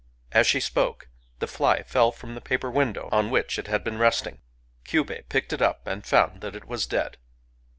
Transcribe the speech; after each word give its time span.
As 0.31 0.47
she 0.47 0.59
spoke, 0.59 1.09
the 1.37 1.45
fly 1.45 1.83
fell 1.83 2.11
from 2.11 2.33
the 2.33 2.41
paper 2.41 2.71
win 2.71 2.91
dow 2.93 3.07
on 3.11 3.29
which 3.29 3.59
it 3.59 3.67
had 3.67 3.83
been 3.83 3.99
resting. 3.99 4.39
Kyubei 4.83 5.29
picked 5.29 5.53
it 5.53 5.59
up^ 5.59 5.85
and 5.85 6.03
found 6.03 6.41
that 6.41 6.55
it 6.55 6.65
was 6.65 6.87
dead. 6.87 7.17